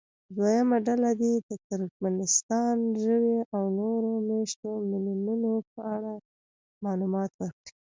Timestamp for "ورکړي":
7.41-7.73